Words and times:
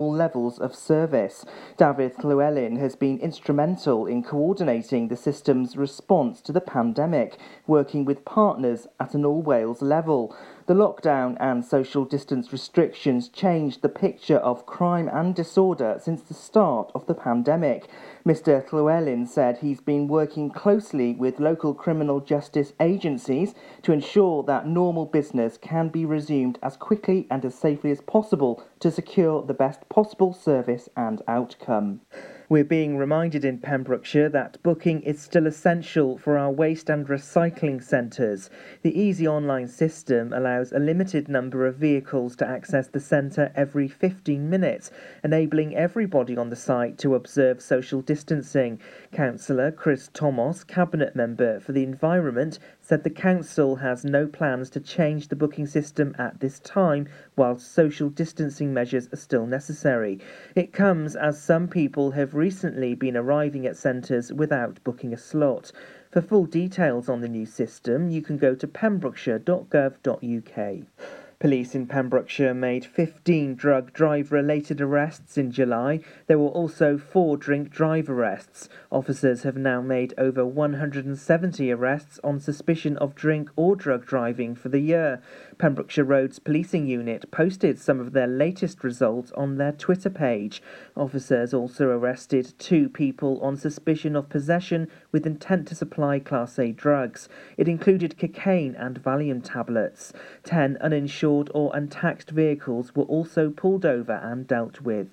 all 0.00 0.12
levels 0.12 0.60
of 0.60 0.76
service. 0.76 1.44
David 1.76 2.22
Llewellyn 2.22 2.76
has 2.76 2.94
been 2.94 3.18
instrumental 3.18 4.06
in 4.06 4.22
coordinating 4.22 5.08
the 5.08 5.16
system's 5.16 5.76
response 5.76 6.40
to 6.42 6.52
the 6.52 6.60
pandemic, 6.60 7.36
working 7.66 8.04
with 8.04 8.24
partners 8.24 8.86
at 9.00 9.14
an 9.14 9.24
all 9.24 9.42
Wales 9.42 9.82
level. 9.82 10.36
The 10.68 10.74
lockdown 10.74 11.38
and 11.40 11.64
social 11.64 12.04
distance 12.04 12.52
restrictions 12.52 13.30
changed 13.30 13.80
the 13.80 13.88
picture 13.88 14.36
of 14.36 14.66
crime 14.66 15.08
and 15.10 15.34
disorder 15.34 15.98
since 15.98 16.20
the 16.20 16.34
start 16.34 16.92
of 16.94 17.06
the 17.06 17.14
pandemic. 17.14 17.88
Mr. 18.26 18.70
Llewellyn 18.70 19.24
said 19.24 19.56
he's 19.56 19.80
been 19.80 20.08
working 20.08 20.50
closely 20.50 21.14
with 21.14 21.40
local 21.40 21.72
criminal 21.72 22.20
justice 22.20 22.74
agencies 22.80 23.54
to 23.80 23.92
ensure 23.92 24.42
that 24.42 24.68
normal 24.68 25.06
business 25.06 25.56
can 25.56 25.88
be 25.88 26.04
resumed 26.04 26.58
as 26.62 26.76
quickly 26.76 27.26
and 27.30 27.46
as 27.46 27.54
safely 27.54 27.90
as 27.90 28.02
possible 28.02 28.62
to 28.80 28.90
secure 28.90 29.40
the 29.40 29.54
best 29.54 29.88
possible 29.88 30.34
service 30.34 30.90
and 30.94 31.22
outcome. 31.26 32.02
We're 32.50 32.64
being 32.64 32.96
reminded 32.96 33.44
in 33.44 33.58
Pembrokeshire 33.58 34.30
that 34.30 34.56
booking 34.62 35.02
is 35.02 35.20
still 35.20 35.46
essential 35.46 36.16
for 36.16 36.38
our 36.38 36.50
waste 36.50 36.88
and 36.88 37.06
recycling 37.06 37.82
centres. 37.82 38.48
The 38.80 38.98
Easy 38.98 39.28
Online 39.28 39.68
system 39.68 40.32
allows 40.32 40.72
a 40.72 40.78
limited 40.78 41.28
number 41.28 41.66
of 41.66 41.76
vehicles 41.76 42.34
to 42.36 42.48
access 42.48 42.88
the 42.88 43.00
centre 43.00 43.52
every 43.54 43.86
15 43.86 44.48
minutes, 44.48 44.90
enabling 45.22 45.76
everybody 45.76 46.38
on 46.38 46.48
the 46.48 46.56
site 46.56 46.96
to 46.98 47.14
observe 47.14 47.60
social 47.60 48.00
distancing. 48.00 48.80
Councillor 49.12 49.70
Chris 49.70 50.08
Thomas, 50.14 50.64
Cabinet 50.64 51.14
Member 51.14 51.60
for 51.60 51.72
the 51.72 51.82
Environment, 51.82 52.58
said 52.88 53.04
the 53.04 53.10
council 53.10 53.76
has 53.76 54.02
no 54.02 54.26
plans 54.26 54.70
to 54.70 54.80
change 54.80 55.28
the 55.28 55.36
booking 55.36 55.66
system 55.66 56.16
at 56.18 56.40
this 56.40 56.58
time 56.60 57.06
while 57.34 57.58
social 57.58 58.08
distancing 58.08 58.72
measures 58.72 59.12
are 59.12 59.16
still 59.16 59.46
necessary. 59.46 60.18
It 60.54 60.72
comes 60.72 61.14
as 61.14 61.38
some 61.38 61.68
people 61.68 62.12
have 62.12 62.32
recently 62.32 62.94
been 62.94 63.14
arriving 63.14 63.66
at 63.66 63.76
centres 63.76 64.32
without 64.32 64.82
booking 64.84 65.12
a 65.12 65.18
slot. 65.18 65.70
For 66.10 66.22
full 66.22 66.46
details 66.46 67.10
on 67.10 67.20
the 67.20 67.28
new 67.28 67.44
system, 67.44 68.08
you 68.08 68.22
can 68.22 68.38
go 68.38 68.54
to 68.54 68.66
pembrokeshire.gov.uk. 68.66 71.27
Police 71.40 71.76
in 71.76 71.86
Pembrokeshire 71.86 72.52
made 72.52 72.84
15 72.84 73.54
drug 73.54 73.92
drive 73.92 74.32
related 74.32 74.80
arrests 74.80 75.38
in 75.38 75.52
July. 75.52 76.00
There 76.26 76.36
were 76.36 76.48
also 76.48 76.98
four 76.98 77.36
drink 77.36 77.70
drive 77.70 78.10
arrests. 78.10 78.68
Officers 78.90 79.44
have 79.44 79.56
now 79.56 79.80
made 79.80 80.14
over 80.18 80.44
170 80.44 81.70
arrests 81.70 82.18
on 82.24 82.40
suspicion 82.40 82.96
of 82.96 83.14
drink 83.14 83.50
or 83.54 83.76
drug 83.76 84.04
driving 84.04 84.56
for 84.56 84.68
the 84.68 84.80
year. 84.80 85.22
Pembrokeshire 85.58 86.04
Roads 86.04 86.38
Policing 86.38 86.86
Unit 86.86 87.28
posted 87.32 87.80
some 87.80 87.98
of 87.98 88.12
their 88.12 88.28
latest 88.28 88.84
results 88.84 89.32
on 89.32 89.56
their 89.56 89.72
Twitter 89.72 90.08
page. 90.08 90.62
Officers 90.96 91.52
also 91.52 91.88
arrested 91.88 92.54
two 92.58 92.88
people 92.88 93.40
on 93.40 93.56
suspicion 93.56 94.14
of 94.14 94.28
possession 94.28 94.88
with 95.10 95.26
intent 95.26 95.66
to 95.68 95.74
supply 95.74 96.20
Class 96.20 96.58
A 96.58 96.70
drugs. 96.70 97.28
It 97.56 97.66
included 97.66 98.18
cocaine 98.18 98.76
and 98.76 99.02
Valium 99.02 99.42
tablets. 99.42 100.12
Ten 100.44 100.76
uninsured 100.80 101.50
or 101.52 101.72
untaxed 101.74 102.30
vehicles 102.30 102.94
were 102.94 103.04
also 103.04 103.50
pulled 103.50 103.84
over 103.84 104.20
and 104.22 104.46
dealt 104.46 104.80
with. 104.80 105.08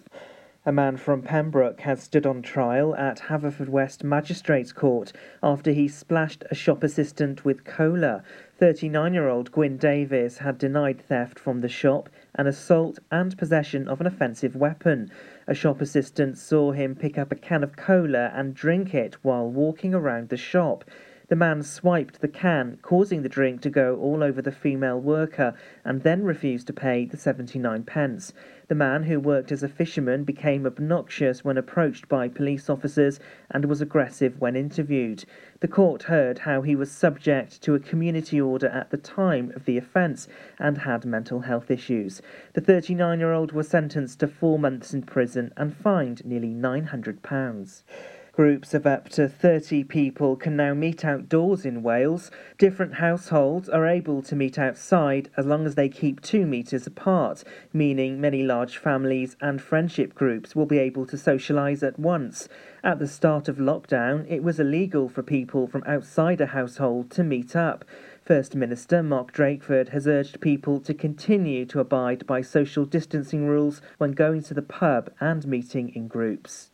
A 0.68 0.72
man 0.72 0.98
from 0.98 1.22
Pembroke 1.22 1.82
has 1.82 2.02
stood 2.02 2.26
on 2.26 2.42
trial 2.42 2.96
at 2.96 3.20
Haverfordwest 3.30 4.04
Magistrates 4.04 4.72
Court 4.72 5.14
after 5.44 5.70
he 5.70 5.88
splashed 5.88 6.44
a 6.50 6.56
shop 6.56 6.84
assistant 6.84 7.46
with 7.46 7.64
cola. 7.64 8.24
39 8.58 9.14
year 9.14 9.28
old 9.28 9.52
Gwyn 9.52 9.78
Davis 9.78 10.40
had 10.40 10.58
denied 10.58 11.00
theft 11.00 11.38
from 11.38 11.62
the 11.62 11.70
shop, 11.70 12.10
an 12.34 12.48
assault, 12.48 12.98
and 13.12 13.38
possession 13.38 13.88
of 13.88 14.02
an 14.02 14.08
offensive 14.08 14.56
weapon. 14.56 15.12
A 15.46 15.54
shop 15.54 15.82
assistant 15.82 16.36
saw 16.36 16.72
him 16.72 16.96
pick 16.96 17.20
up 17.20 17.32
a 17.32 17.36
can 17.36 17.64
of 17.64 17.76
cola 17.76 18.32
and 18.34 18.56
drink 18.56 18.96
it 18.96 19.18
while 19.22 19.48
walking 19.48 19.94
around 19.94 20.30
the 20.30 20.36
shop. 20.36 20.84
The 21.28 21.36
man 21.36 21.64
swiped 21.64 22.22
the 22.22 22.28
can, 22.28 22.78
causing 22.84 23.24
the 23.24 23.30
drink 23.30 23.62
to 23.62 23.72
go 23.72 23.98
all 23.98 24.24
over 24.24 24.44
the 24.44 24.52
female 24.52 25.02
worker, 25.02 25.56
and 25.84 26.04
then 26.04 26.24
refused 26.24 26.68
to 26.68 26.74
pay 26.74 27.06
the 27.06 27.18
79 27.18 27.84
pence. 27.84 28.32
The 28.68 28.74
man, 28.74 29.04
who 29.04 29.20
worked 29.20 29.52
as 29.52 29.62
a 29.62 29.70
fisherman, 29.70 30.24
became 30.24 30.66
obnoxious 30.66 31.46
when 31.46 31.56
approached 31.56 32.10
by 32.10 32.28
police 32.28 32.68
officers 32.68 33.20
and 33.52 33.66
was 33.66 33.80
aggressive 33.80 34.42
when 34.42 34.56
interviewed. 34.56 35.24
The 35.60 35.68
court 35.68 36.04
heard 36.04 36.40
how 36.40 36.64
he 36.64 36.76
was 36.76 36.92
subject 36.92 37.62
to 37.62 37.76
a 37.76 37.80
community 37.80 38.42
order 38.42 38.68
at 38.70 38.90
the 38.90 38.98
time 38.98 39.52
of 39.56 39.66
the 39.66 39.78
offence 39.78 40.28
and 40.58 40.80
had 40.80 41.06
mental 41.06 41.42
health 41.42 41.70
issues. 41.70 42.24
The 42.54 42.62
39 42.62 43.20
year 43.20 43.34
old 43.34 43.52
was 43.52 43.68
sentenced 43.68 44.20
to 44.22 44.28
four 44.28 44.58
months 44.58 44.96
in 44.96 45.04
prison 45.04 45.54
and 45.56 45.78
fined 45.78 46.26
nearly 46.26 46.52
£900. 46.52 47.84
Groups 48.36 48.74
of 48.74 48.86
up 48.86 49.08
to 49.08 49.30
30 49.30 49.86
people 49.86 50.36
can 50.36 50.58
now 50.58 50.74
meet 50.74 51.06
outdoors 51.06 51.66
in 51.66 51.82
Wales. 51.82 52.32
Different 52.58 52.96
households 52.96 53.70
are 53.70 53.88
able 53.88 54.22
to 54.24 54.36
meet 54.36 54.60
outside 54.60 55.30
as 55.38 55.46
long 55.46 55.66
as 55.66 55.76
they 55.76 55.88
keep 55.88 56.20
two 56.20 56.46
metres 56.46 56.86
apart, 56.86 57.46
meaning 57.72 58.20
many 58.20 58.44
large 58.44 58.78
families 58.78 59.38
and 59.40 59.62
friendship 59.62 60.14
groups 60.14 60.54
will 60.54 60.66
be 60.66 60.80
able 60.80 61.06
to 61.06 61.16
socialise 61.16 61.82
at 61.82 61.98
once. 61.98 62.50
At 62.84 63.00
the 63.00 63.08
start 63.08 63.48
of 63.48 63.56
lockdown, 63.56 64.30
it 64.30 64.44
was 64.44 64.60
illegal 64.60 65.08
for 65.08 65.24
people 65.24 65.66
from 65.66 65.86
outside 65.88 66.42
a 66.42 66.48
household 66.48 67.12
to 67.12 67.24
meet 67.24 67.56
up. 67.56 67.86
First 68.22 68.54
Minister 68.54 69.02
Mark 69.02 69.32
Drakeford 69.32 69.90
has 69.90 70.08
urged 70.08 70.42
people 70.42 70.82
to 70.82 70.94
continue 70.94 71.66
to 71.68 71.80
abide 71.80 72.28
by 72.28 72.42
social 72.42 72.84
distancing 72.84 73.48
rules 73.48 73.82
when 73.98 74.12
going 74.12 74.44
to 74.44 74.54
the 74.54 74.62
pub 74.62 75.10
and 75.22 75.48
meeting 75.48 75.88
in 75.96 76.10
groups. 76.10 76.70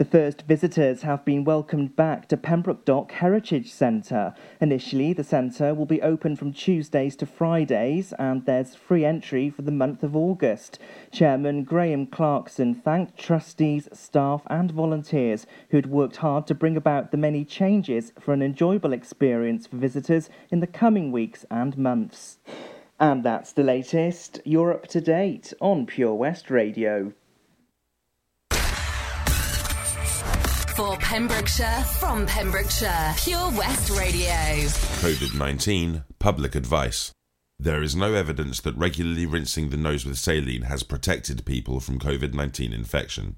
The 0.00 0.06
first 0.06 0.44
visitors 0.48 1.02
have 1.02 1.26
been 1.26 1.44
welcomed 1.44 1.94
back 1.94 2.26
to 2.28 2.38
Pembroke 2.38 2.86
Dock 2.86 3.12
Heritage 3.12 3.70
Centre. 3.70 4.32
Initially, 4.58 5.12
the 5.12 5.22
centre 5.22 5.74
will 5.74 5.84
be 5.84 6.00
open 6.00 6.36
from 6.36 6.54
Tuesdays 6.54 7.14
to 7.16 7.26
Fridays 7.26 8.14
and 8.18 8.46
there's 8.46 8.74
free 8.74 9.04
entry 9.04 9.50
for 9.50 9.60
the 9.60 9.70
month 9.70 10.02
of 10.02 10.16
August. 10.16 10.78
Chairman 11.12 11.64
Graham 11.64 12.06
Clarkson 12.06 12.74
thanked 12.74 13.18
trustees, 13.18 13.90
staff, 13.92 14.40
and 14.46 14.70
volunteers 14.70 15.44
who'd 15.68 15.90
worked 15.90 16.16
hard 16.16 16.46
to 16.46 16.54
bring 16.54 16.78
about 16.78 17.10
the 17.10 17.18
many 17.18 17.44
changes 17.44 18.14
for 18.18 18.32
an 18.32 18.40
enjoyable 18.40 18.94
experience 18.94 19.66
for 19.66 19.76
visitors 19.76 20.30
in 20.50 20.60
the 20.60 20.66
coming 20.66 21.12
weeks 21.12 21.44
and 21.50 21.76
months. 21.76 22.38
And 22.98 23.22
that's 23.22 23.52
the 23.52 23.64
latest. 23.64 24.40
You're 24.46 24.72
up 24.72 24.86
to 24.86 25.02
date 25.02 25.52
on 25.60 25.84
Pure 25.84 26.14
West 26.14 26.50
Radio. 26.50 27.12
For 30.80 30.96
Pembrokeshire, 30.96 31.84
from 31.98 32.24
Pembrokeshire, 32.24 33.12
Pure 33.18 33.50
West 33.50 33.90
Radio. 33.90 34.32
COVID 35.02 35.38
19 35.38 36.04
Public 36.18 36.54
Advice. 36.54 37.12
There 37.58 37.82
is 37.82 37.94
no 37.94 38.14
evidence 38.14 38.62
that 38.62 38.78
regularly 38.78 39.26
rinsing 39.26 39.68
the 39.68 39.76
nose 39.76 40.06
with 40.06 40.16
saline 40.16 40.62
has 40.62 40.82
protected 40.82 41.44
people 41.44 41.80
from 41.80 41.98
COVID 41.98 42.32
19 42.32 42.72
infection. 42.72 43.36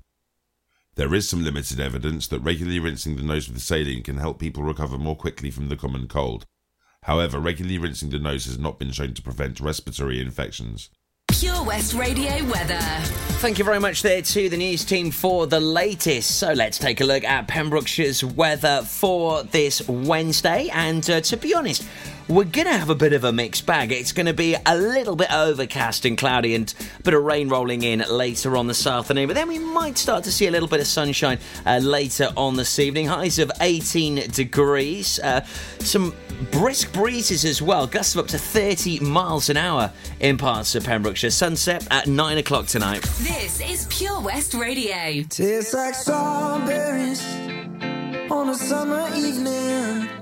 There 0.95 1.13
is 1.13 1.29
some 1.29 1.43
limited 1.43 1.81
evidence 1.81 2.29
that 2.29 2.39
regularly 2.39 2.79
rinsing 2.79 3.17
the 3.17 3.25
nose 3.25 3.49
with 3.49 3.61
saline 3.61 4.05
can 4.05 4.19
help 4.19 4.39
people 4.39 4.63
recover 4.63 4.97
more 4.97 5.17
quickly 5.17 5.51
from 5.51 5.69
the 5.69 5.77
common 5.77 6.07
cold. 6.07 6.45
However, 7.03 7.41
regularly 7.41 7.79
rinsing 7.79 8.11
the 8.11 8.21
nose 8.21 8.45
has 8.45 8.57
not 8.57 8.79
been 8.79 8.93
shown 8.93 9.15
to 9.15 9.23
prevent 9.23 9.59
respiratory 9.59 10.21
infections. 10.21 10.91
Pure 11.33 11.65
West 11.65 11.95
Radio 11.95 12.31
weather. 12.45 12.79
Thank 13.41 13.59
you 13.59 13.65
very 13.65 13.81
much 13.81 14.03
there 14.03 14.21
to 14.21 14.49
the 14.51 14.57
news 14.57 14.85
team 14.85 15.11
for 15.11 15.47
the 15.47 15.59
latest. 15.59 16.39
So 16.39 16.53
let's 16.53 16.79
take 16.79 17.01
a 17.01 17.05
look 17.05 17.25
at 17.25 17.49
Pembrokeshire's 17.49 18.23
weather 18.23 18.83
for 18.83 19.43
this 19.45 19.89
Wednesday. 19.89 20.69
And 20.73 21.09
uh, 21.09 21.23
to 21.23 21.37
be 21.39 21.55
honest, 21.55 21.89
we're 22.29 22.45
going 22.45 22.67
to 22.67 22.73
have 22.73 22.91
a 22.91 22.95
bit 22.95 23.13
of 23.13 23.25
a 23.25 23.33
mixed 23.33 23.67
bag. 23.67 23.93
It's 23.93 24.13
going 24.13 24.27
to 24.27 24.33
be 24.33 24.57
a 24.67 24.77
little 24.77 25.17
bit 25.17 25.33
overcast 25.33 26.05
and 26.05 26.17
cloudy 26.17 26.55
and 26.55 26.73
a 26.99 27.03
bit 27.03 27.15
of 27.15 27.23
rain 27.23 27.49
rolling 27.49 27.83
in 27.83 28.05
later 28.11 28.57
on 28.57 28.67
this 28.67 28.87
afternoon. 28.87 29.27
But 29.27 29.35
then 29.35 29.49
we 29.49 29.59
might 29.59 29.99
start 29.99 30.25
to 30.25 30.33
see 30.33 30.47
a 30.47 30.51
little 30.51 30.69
bit 30.69 30.81
of 30.81 30.87
sunshine 30.87 31.39
uh, 31.67 31.79
later 31.79 32.31
on 32.37 32.57
this 32.57 32.79
evening. 32.79 33.07
Highs 33.07 33.39
of 33.39 33.51
18 33.61 34.31
degrees. 34.31 35.19
Uh, 35.19 35.45
some 35.81 36.15
brisk 36.51 36.93
breezes 36.93 37.45
as 37.45 37.61
well. 37.61 37.87
Gusts 37.87 38.15
of 38.15 38.21
up 38.21 38.29
to 38.29 38.39
30 38.39 39.01
miles 39.01 39.49
an 39.51 39.57
hour 39.57 39.93
in 40.21 40.39
parts 40.39 40.75
of 40.75 40.85
Pembrokeshire. 40.85 41.31
Sunset 41.31 41.87
at 41.91 42.07
9 42.07 42.39
o'clock 42.39 42.67
tonight. 42.67 43.03
This 43.19 43.61
is 43.61 43.87
Pure 43.91 44.21
West 44.21 44.55
Radio. 44.55 45.23
Tastes 45.29 45.75
like 45.75 45.95
strawberries 45.95 47.23
on 48.31 48.49
a 48.49 48.55
summer 48.55 49.09
evening 49.15 50.22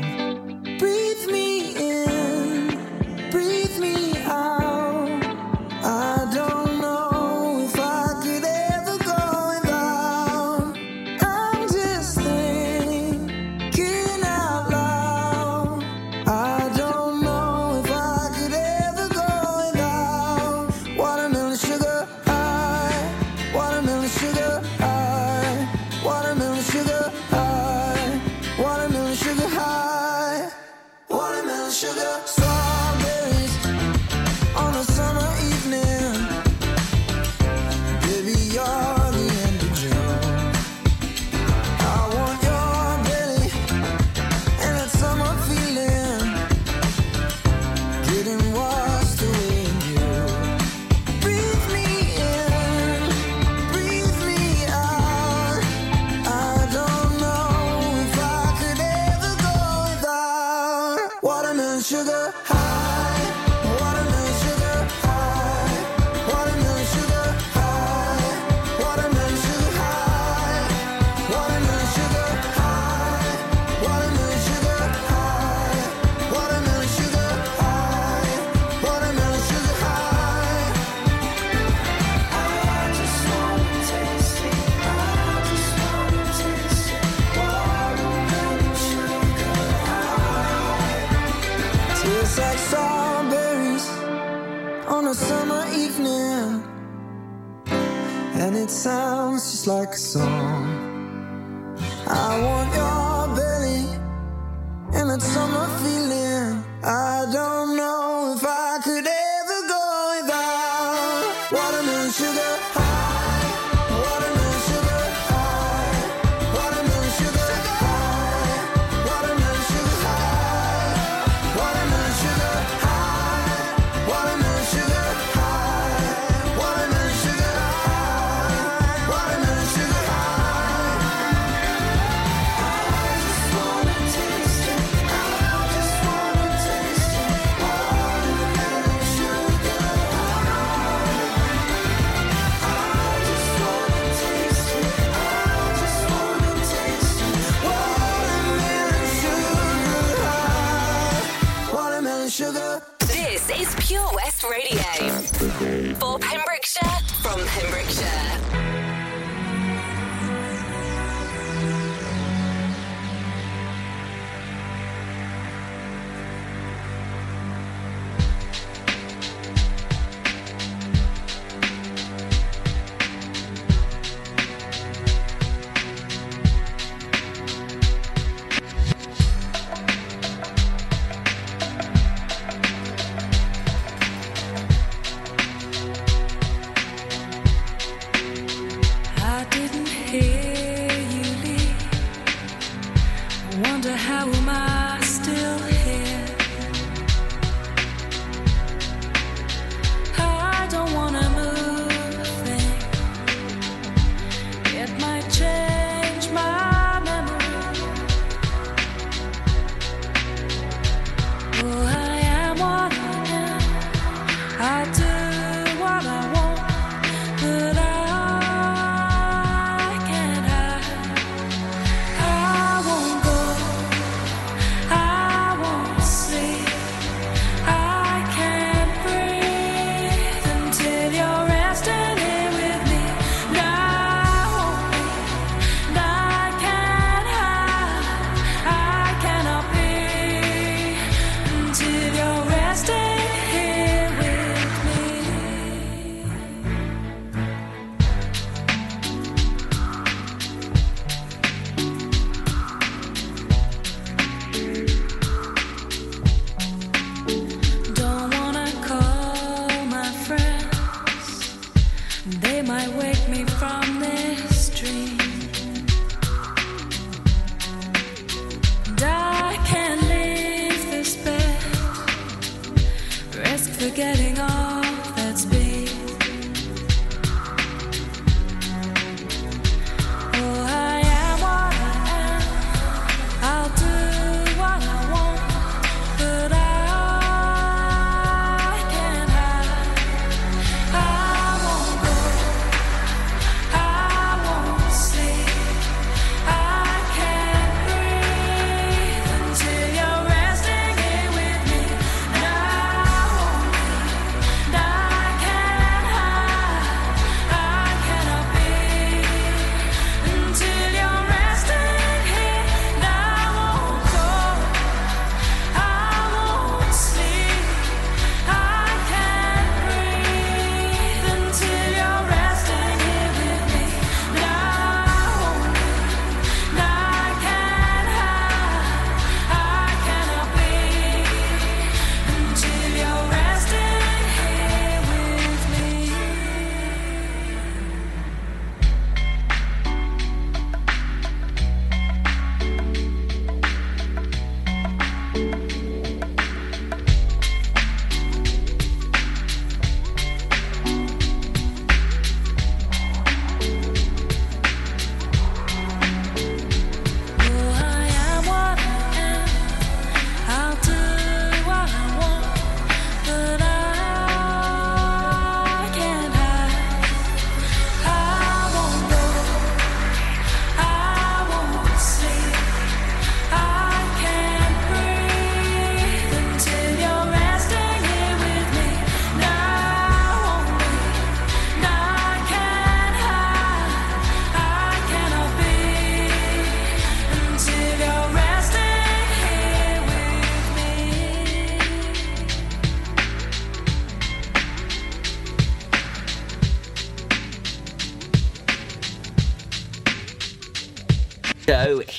risk 273.61 273.79
forgetting 273.79 274.39
all. 274.39 274.80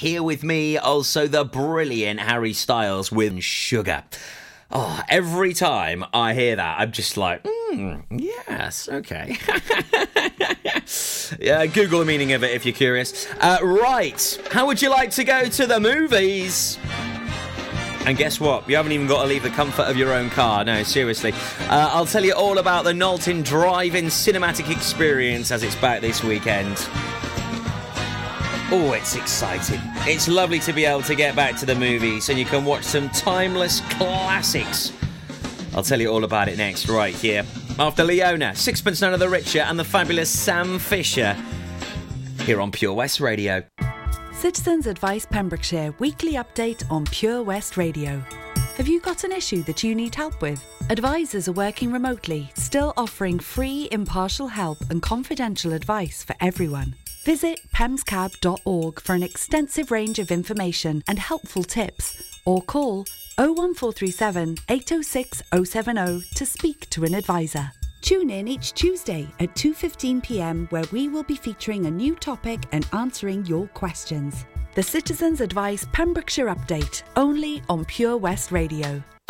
Here 0.02 0.20
with 0.20 0.42
me, 0.42 0.76
also 0.76 1.28
the 1.28 1.44
brilliant 1.44 2.18
Harry 2.18 2.52
Styles 2.52 3.12
with 3.12 3.40
Sugar. 3.40 4.02
Oh, 4.68 5.00
every 5.08 5.54
time 5.54 6.04
I 6.12 6.34
hear 6.34 6.56
that, 6.56 6.80
I'm 6.80 6.90
just 6.90 7.16
like, 7.16 7.46
hmm, 7.46 7.98
yes, 8.10 8.88
okay. 8.88 9.38
yeah, 11.38 11.66
Google 11.66 12.00
the 12.00 12.04
meaning 12.04 12.32
of 12.32 12.42
it 12.42 12.50
if 12.50 12.66
you're 12.66 12.74
curious. 12.74 13.28
Uh, 13.40 13.58
right, 13.62 14.40
how 14.50 14.66
would 14.66 14.82
you 14.82 14.90
like 14.90 15.12
to 15.12 15.22
go 15.22 15.48
to 15.48 15.68
the 15.68 15.78
movies? 15.78 16.78
And 18.04 18.18
guess 18.18 18.40
what? 18.40 18.68
You 18.68 18.74
haven't 18.74 18.90
even 18.90 19.06
got 19.06 19.22
to 19.22 19.28
leave 19.28 19.44
the 19.44 19.50
comfort 19.50 19.84
of 19.84 19.96
your 19.96 20.12
own 20.12 20.30
car. 20.30 20.64
No, 20.64 20.82
seriously. 20.82 21.32
Uh, 21.68 21.90
I'll 21.92 22.06
tell 22.06 22.24
you 22.24 22.34
all 22.34 22.58
about 22.58 22.82
the 22.82 22.92
Knowlton 22.92 23.42
Drive-In 23.42 24.06
Cinematic 24.06 24.68
Experience 24.68 25.52
as 25.52 25.62
it's 25.62 25.76
back 25.76 26.00
this 26.00 26.24
weekend. 26.24 26.88
Oh, 28.74 28.94
it's 28.94 29.16
exciting. 29.16 29.80
It's 30.06 30.28
lovely 30.28 30.58
to 30.60 30.72
be 30.72 30.86
able 30.86 31.02
to 31.02 31.14
get 31.14 31.36
back 31.36 31.56
to 31.56 31.66
the 31.66 31.74
movies 31.74 32.30
and 32.30 32.38
you 32.38 32.46
can 32.46 32.64
watch 32.64 32.84
some 32.84 33.10
timeless 33.10 33.82
classics. 33.90 34.94
I'll 35.74 35.82
tell 35.82 36.00
you 36.00 36.08
all 36.08 36.24
about 36.24 36.48
it 36.48 36.56
next, 36.56 36.88
right 36.88 37.14
here. 37.14 37.44
After 37.78 38.02
Leona, 38.02 38.54
Sixpence 38.54 39.02
None 39.02 39.12
of 39.12 39.20
the 39.20 39.28
Richer, 39.28 39.60
and 39.60 39.78
the 39.78 39.84
fabulous 39.84 40.30
Sam 40.30 40.78
Fisher. 40.78 41.36
Here 42.44 42.62
on 42.62 42.72
Pure 42.72 42.94
West 42.94 43.20
Radio. 43.20 43.62
Citizens 44.32 44.86
Advice 44.86 45.26
Pembrokeshire 45.26 45.94
weekly 45.98 46.32
update 46.32 46.90
on 46.90 47.04
Pure 47.04 47.42
West 47.42 47.76
Radio. 47.76 48.22
Have 48.78 48.88
you 48.88 49.00
got 49.00 49.24
an 49.24 49.32
issue 49.32 49.62
that 49.64 49.82
you 49.82 49.94
need 49.94 50.14
help 50.14 50.40
with? 50.40 50.64
Advisors 50.88 51.46
are 51.46 51.52
working 51.52 51.92
remotely, 51.92 52.50
still 52.54 52.94
offering 52.96 53.38
free, 53.38 53.88
impartial 53.92 54.48
help 54.48 54.78
and 54.88 55.02
confidential 55.02 55.74
advice 55.74 56.24
for 56.24 56.34
everyone. 56.40 56.94
Visit 57.24 57.60
pemscab.org 57.72 59.00
for 59.00 59.14
an 59.14 59.22
extensive 59.22 59.92
range 59.92 60.18
of 60.18 60.32
information 60.32 61.04
and 61.06 61.20
helpful 61.20 61.62
tips, 61.62 62.20
or 62.44 62.60
call 62.62 63.06
01437 63.38 64.56
806 64.68 65.42
070 65.64 66.24
to 66.34 66.44
speak 66.44 66.90
to 66.90 67.04
an 67.04 67.14
advisor. 67.14 67.70
Tune 68.00 68.28
in 68.30 68.48
each 68.48 68.72
Tuesday 68.72 69.28
at 69.38 69.54
2:15 69.54 70.20
p.m. 70.24 70.66
where 70.70 70.84
we 70.90 71.08
will 71.08 71.22
be 71.22 71.36
featuring 71.36 71.86
a 71.86 71.90
new 71.90 72.16
topic 72.16 72.60
and 72.72 72.88
answering 72.92 73.46
your 73.46 73.68
questions. 73.68 74.44
The 74.74 74.82
Citizens 74.82 75.40
Advice 75.40 75.86
Pembrokeshire 75.92 76.48
Update, 76.48 77.04
only 77.14 77.62
on 77.68 77.84
Pure 77.84 78.16
West 78.16 78.50
Radio. 78.50 79.00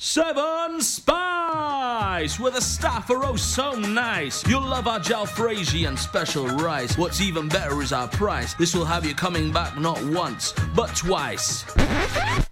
Seven 0.00 0.80
Spice, 0.80 2.38
where 2.38 2.52
the 2.52 2.60
staff 2.60 3.10
are 3.10 3.24
oh 3.24 3.34
so 3.34 3.72
nice. 3.72 4.46
You'll 4.46 4.60
love 4.60 4.86
our 4.86 5.00
jalfrezi 5.00 5.88
and 5.88 5.98
special 5.98 6.46
rice. 6.46 6.96
What's 6.96 7.20
even 7.20 7.48
better 7.48 7.82
is 7.82 7.92
our 7.92 8.06
price. 8.06 8.54
This 8.54 8.76
will 8.76 8.84
have 8.84 9.04
you 9.04 9.16
coming 9.16 9.50
back 9.50 9.76
not 9.76 10.00
once, 10.04 10.54
but 10.76 10.94
twice. 10.94 11.64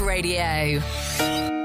Radio. 0.00 1.57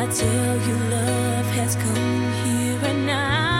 I 0.00 0.06
tell 0.06 0.56
you 0.66 0.76
love 0.88 1.44
has 1.44 1.76
come 1.76 2.32
here 2.42 2.80
and 2.90 3.06
now. 3.06 3.59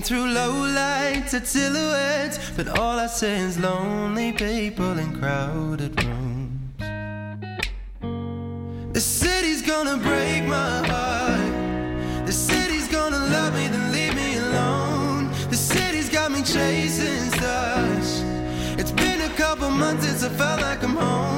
Through 0.00 0.32
low 0.32 0.52
lights 0.52 1.34
at 1.34 1.46
silhouettes, 1.46 2.38
but 2.56 2.68
all 2.78 2.98
I 2.98 3.08
see 3.08 3.26
is 3.26 3.58
lonely 3.58 4.32
people 4.32 4.98
in 4.98 5.18
crowded 5.18 6.02
rooms. 6.02 6.72
The 8.94 9.00
city's 9.00 9.60
gonna 9.60 9.98
break 9.98 10.44
my 10.44 10.86
heart. 10.86 12.26
The 12.26 12.32
city's 12.32 12.88
gonna 12.88 13.18
love 13.18 13.54
me, 13.54 13.68
then 13.68 13.92
leave 13.92 14.14
me 14.14 14.38
alone. 14.38 15.30
The 15.50 15.56
city's 15.56 16.08
got 16.08 16.30
me 16.30 16.42
chasing 16.42 17.30
stars. 17.32 18.22
It's 18.78 18.92
been 18.92 19.20
a 19.20 19.34
couple 19.36 19.68
months 19.68 20.06
since 20.06 20.22
I 20.22 20.30
felt 20.30 20.62
like 20.62 20.82
I'm 20.82 20.96
home. 20.96 21.37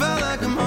Felt 0.00 0.20
like 0.22 0.42
I'm 0.42 0.59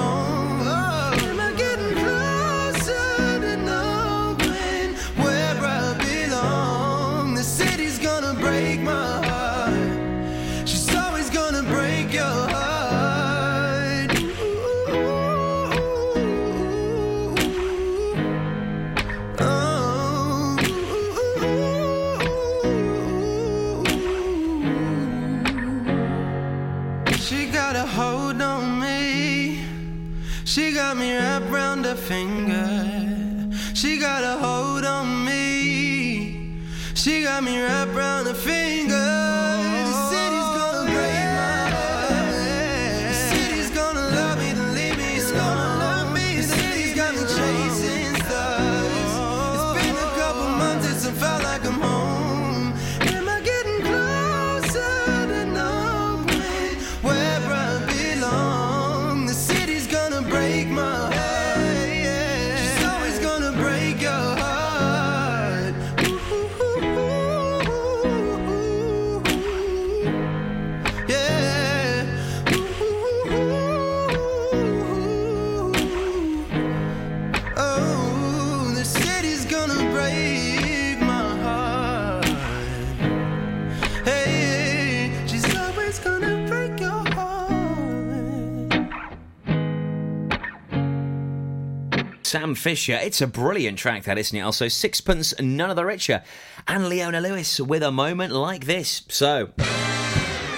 Sam 92.34 92.56
Fisher. 92.56 92.98
It's 93.00 93.20
a 93.20 93.28
brilliant 93.28 93.78
track, 93.78 94.02
that 94.06 94.18
isn't 94.18 94.36
it? 94.36 94.40
Also, 94.40 94.66
Sixpence, 94.66 95.32
None 95.40 95.70
of 95.70 95.76
the 95.76 95.84
Richer, 95.84 96.24
and 96.66 96.88
Leona 96.88 97.20
Lewis 97.20 97.60
with 97.60 97.84
a 97.84 97.92
moment 97.92 98.32
like 98.32 98.66
this. 98.66 99.02
So, 99.08 99.50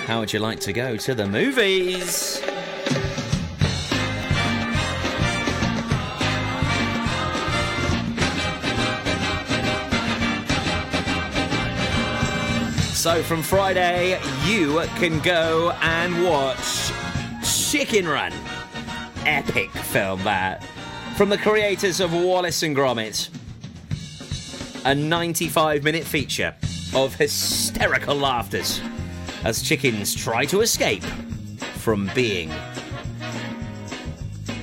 how 0.07 0.21
would 0.21 0.33
you 0.33 0.39
like 0.39 0.59
to 0.61 0.73
go 0.73 0.97
to 0.97 1.15
the 1.15 1.27
movies? 1.27 2.41
So, 12.95 13.23
from 13.23 13.43
Friday, 13.43 14.19
you 14.47 14.81
can 14.97 15.21
go 15.21 15.73
and 15.83 16.25
watch 16.25 16.91
Chicken 17.45 18.09
Run. 18.09 18.33
Epic 19.27 19.71
film, 19.73 20.25
that. 20.25 20.65
From 21.17 21.31
the 21.31 21.39
creators 21.39 22.01
of 22.01 22.13
Wallace 22.13 22.63
and 22.63 22.77
Gromit. 22.77 23.31
A 24.85 24.95
95 24.95 25.83
minute 25.83 26.05
feature 26.05 26.55
of 26.95 27.15
hysterical 27.15 28.15
laughters 28.15 28.83
as 29.43 29.63
chickens 29.63 30.15
try 30.15 30.45
to 30.45 30.61
escape 30.61 31.03
from 31.79 32.11
being 32.15 32.53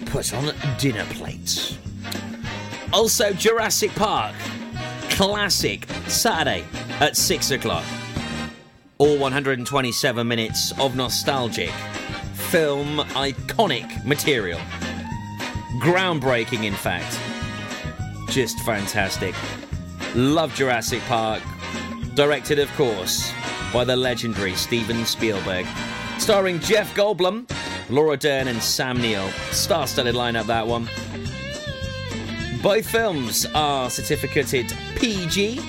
put 0.06 0.32
on 0.32 0.54
dinner 0.78 1.06
plates. 1.06 1.80
Also, 2.94 3.34
Jurassic 3.34 3.90
Park. 3.96 4.36
Classic. 5.10 5.88
Saturday 6.06 6.64
at 7.00 7.18
6 7.18 7.50
o'clock. 7.50 7.86
All 9.00 9.18
127 9.18 10.28
minutes 10.28 10.72
of 10.80 10.96
nostalgic, 10.96 11.72
film 12.52 13.00
iconic 13.16 14.06
material. 14.06 14.60
Groundbreaking, 15.84 16.64
in 16.64 16.74
fact. 16.74 17.20
Just 18.30 18.58
fantastic. 18.62 19.36
Love 20.16 20.56
Jurassic 20.56 21.02
Park. 21.02 21.44
Directed, 22.14 22.58
of 22.58 22.72
course, 22.78 23.34
by 23.74 23.84
the 23.84 23.94
legendary 23.94 24.56
Steven 24.56 25.06
Spielberg. 25.06 25.66
Starring 26.20 26.62
Jeff 26.62 26.96
Goldblum, 26.96 27.52
Laura 27.90 28.16
Dern, 28.16 28.48
and 28.48 28.64
Sam 28.64 29.02
Neill. 29.02 29.28
Star 29.52 29.86
studded 29.86 30.16
lineup, 30.16 30.46
that 30.46 30.66
one. 30.66 30.88
Both 32.62 32.90
films 32.90 33.46
are 33.54 33.90
certificated 33.90 34.74
PG. 34.96 35.60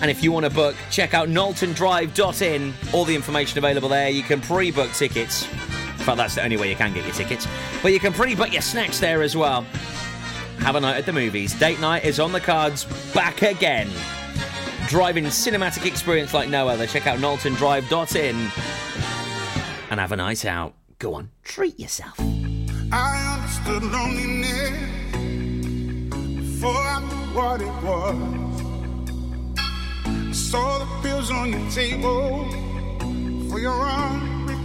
And 0.00 0.10
if 0.10 0.22
you 0.22 0.32
want 0.32 0.46
to 0.46 0.50
book, 0.50 0.74
check 0.90 1.12
out 1.12 1.28
knowltondrive.in. 1.28 2.72
All 2.94 3.04
the 3.04 3.14
information 3.14 3.58
available 3.58 3.90
there. 3.90 4.08
You 4.08 4.22
can 4.22 4.40
pre 4.40 4.70
book 4.70 4.90
tickets. 4.92 5.46
Fact, 6.06 6.18
that's 6.18 6.36
the 6.36 6.44
only 6.44 6.56
way 6.56 6.70
you 6.70 6.76
can 6.76 6.92
get 6.94 7.04
your 7.04 7.12
tickets. 7.14 7.48
But 7.82 7.92
you 7.92 7.98
can 7.98 8.12
pre 8.12 8.36
book 8.36 8.52
your 8.52 8.62
snacks 8.62 9.00
there 9.00 9.22
as 9.22 9.36
well. 9.36 9.62
Have 10.60 10.76
a 10.76 10.80
night 10.80 10.98
at 10.98 11.04
the 11.04 11.12
movies. 11.12 11.52
Date 11.52 11.80
night 11.80 12.04
is 12.04 12.20
on 12.20 12.30
the 12.30 12.38
cards 12.38 12.84
back 13.12 13.42
again. 13.42 13.90
Driving 14.86 15.24
cinematic 15.24 15.84
experience 15.84 16.32
like 16.32 16.48
no 16.48 16.68
other. 16.68 16.86
Check 16.86 17.08
out 17.08 17.18
knowltondrive.in 17.18 18.36
and 19.90 19.98
have 19.98 20.12
a 20.12 20.16
night 20.16 20.44
out. 20.44 20.74
Go 21.00 21.14
on, 21.14 21.30
treat 21.42 21.80
yourself. 21.80 22.20
I 22.92 23.38
understood 23.38 23.82
loneliness 23.82 24.70
before 26.36 26.70
I 26.70 27.00
knew 27.00 27.34
what 27.34 27.60
it 27.60 27.82
was. 27.82 28.62
I 30.06 30.30
saw 30.30 30.78
the 30.78 30.86
pills 31.02 31.32
on 31.32 31.50
your 31.50 31.68
table 31.72 32.48
for 33.50 33.58
your 33.58 33.74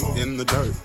In 0.00 0.38
the 0.38 0.44
dirt 0.44 0.81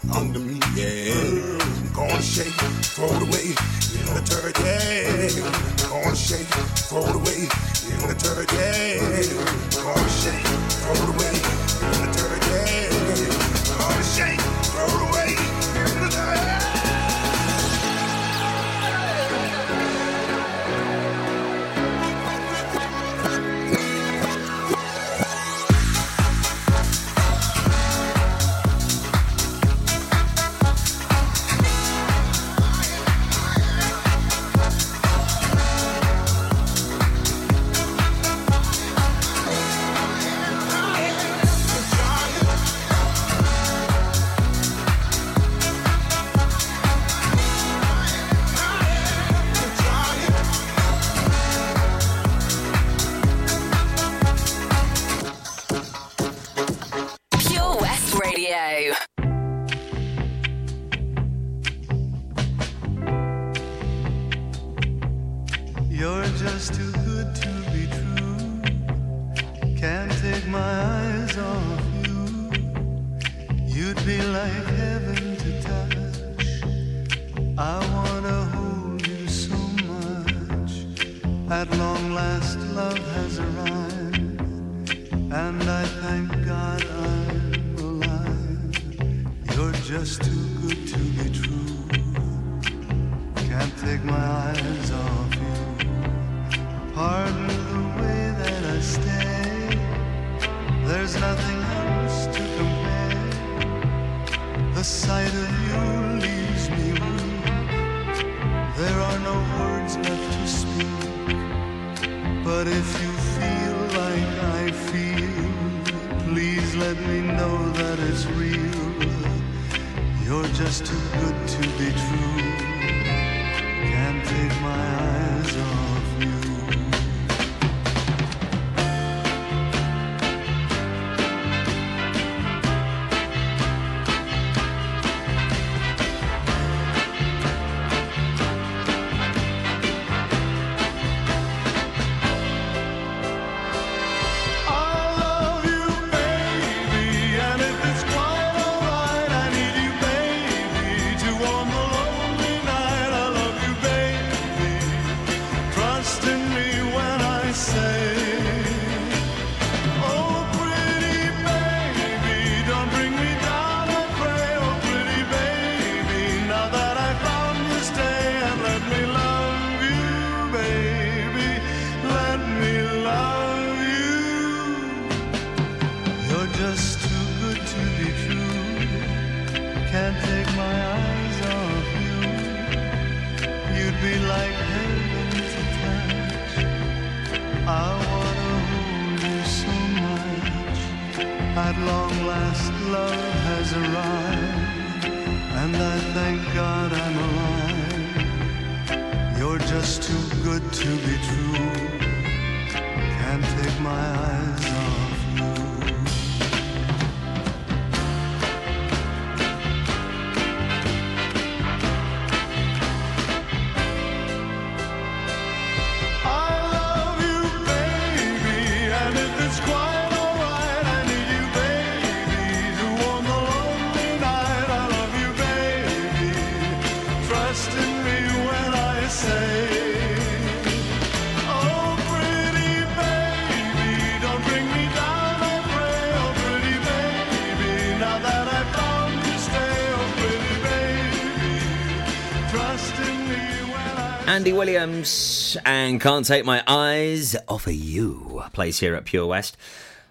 Andy 244.27 244.51
Williams 244.51 245.55
and 245.65 246.01
Can't 246.01 246.25
Take 246.25 246.43
My 246.43 246.61
Eyes 246.67 247.37
Off 247.47 247.65
of 247.65 247.73
You 247.73 248.43
plays 248.51 248.77
here 248.77 248.93
at 248.93 249.05
Pure 249.05 249.25
West. 249.25 249.55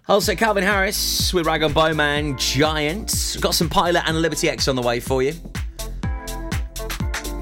Also, 0.08 0.34
Calvin 0.34 0.64
Harris 0.64 1.34
with 1.34 1.44
Rag'n'Bone 1.44 1.96
Man 1.96 2.38
Giant. 2.38 3.36
Got 3.42 3.54
some 3.54 3.68
Pilot 3.68 4.04
and 4.06 4.22
Liberty 4.22 4.48
X 4.48 4.68
on 4.68 4.74
the 4.74 4.80
way 4.80 5.00
for 5.00 5.22
you. 5.22 5.34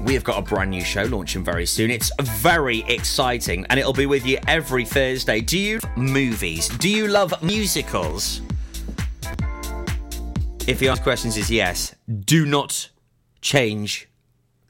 We 0.03 0.13
have 0.15 0.25
got 0.25 0.37
a 0.37 0.41
brand 0.41 0.71
new 0.71 0.83
show 0.83 1.03
launching 1.03 1.45
very 1.45 1.65
soon. 1.65 1.89
It's 1.89 2.11
very 2.21 2.79
exciting 2.89 3.65
and 3.69 3.79
it'll 3.79 3.93
be 3.93 4.05
with 4.05 4.25
you 4.25 4.37
every 4.45 4.83
Thursday. 4.83 5.39
Do 5.39 5.57
you 5.57 5.79
love 5.79 5.97
movies? 5.97 6.67
Do 6.67 6.89
you 6.89 7.07
love 7.07 7.41
musicals? 7.41 8.41
If 10.67 10.79
the 10.79 10.89
answer 10.89 11.03
questions 11.03 11.37
is 11.37 11.49
yes, 11.49 11.95
do 12.25 12.45
not 12.45 12.89
change 13.39 14.09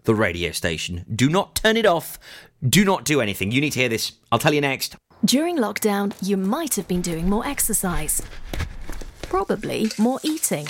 the 0.06 0.16
radio 0.16 0.52
station. 0.52 1.06
Do 1.14 1.30
not 1.30 1.56
turn 1.56 1.78
it 1.78 1.86
off. 1.86 2.18
Do 2.68 2.86
not 2.86 3.06
do 3.06 3.22
anything. 3.22 3.52
You 3.52 3.62
need 3.62 3.72
to 3.72 3.80
hear 3.80 3.90
this. 3.90 4.14
I'll 4.32 4.40
tell 4.40 4.54
you 4.54 4.62
next. 4.62 4.96
During 5.24 5.58
lockdown, 5.58 6.14
you 6.22 6.38
might 6.38 6.76
have 6.76 6.88
been 6.88 7.02
doing 7.02 7.30
more 7.30 7.46
exercise. 7.46 8.22
Probably 9.24 9.90
more 9.98 10.20
eating. 10.24 10.68